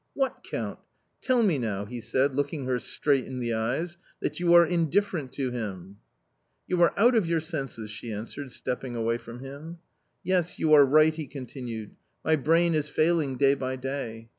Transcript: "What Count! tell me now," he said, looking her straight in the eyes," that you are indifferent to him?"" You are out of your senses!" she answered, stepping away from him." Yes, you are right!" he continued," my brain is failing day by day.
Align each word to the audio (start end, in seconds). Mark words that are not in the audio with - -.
"What 0.15 0.43
Count! 0.43 0.79
tell 1.21 1.43
me 1.43 1.59
now," 1.59 1.85
he 1.85 2.01
said, 2.01 2.33
looking 2.35 2.65
her 2.65 2.79
straight 2.79 3.25
in 3.25 3.37
the 3.39 3.53
eyes," 3.53 3.97
that 4.19 4.39
you 4.39 4.55
are 4.55 4.65
indifferent 4.65 5.31
to 5.33 5.51
him?"" 5.51 5.97
You 6.67 6.81
are 6.81 6.91
out 6.97 7.13
of 7.13 7.27
your 7.27 7.39
senses!" 7.39 7.91
she 7.91 8.11
answered, 8.11 8.51
stepping 8.51 8.95
away 8.95 9.19
from 9.19 9.41
him." 9.41 9.77
Yes, 10.23 10.57
you 10.57 10.73
are 10.73 10.87
right!" 10.87 11.13
he 11.13 11.27
continued," 11.27 11.91
my 12.25 12.35
brain 12.35 12.73
is 12.73 12.89
failing 12.89 13.37
day 13.37 13.53
by 13.53 13.75
day. 13.75 14.29